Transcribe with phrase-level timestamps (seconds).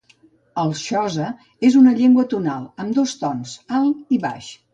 [0.61, 1.27] El xosa
[1.69, 3.53] és una llengua tonal, amb dos tons,
[3.83, 4.51] alt i baix.